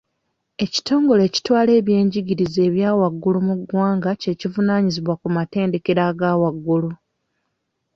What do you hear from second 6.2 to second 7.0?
waggulu.